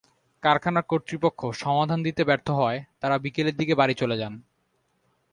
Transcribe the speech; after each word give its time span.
কারখানা 0.43 0.81
কর্তৃপক্ষ 0.81 1.39
সমাধান 1.63 1.99
দিতে 2.03 2.21
ব্যর্থ 2.23 2.47
হওয়ায় 2.51 2.81
তাঁরা 3.01 3.17
বিকেলের 3.17 3.55
দিকে 3.57 3.73
বাড়ি 3.75 3.95
চলে 4.01 4.15
যান। 4.17 4.33